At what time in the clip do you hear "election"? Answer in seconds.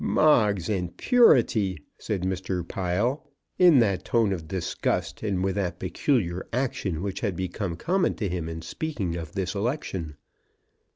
9.53-10.15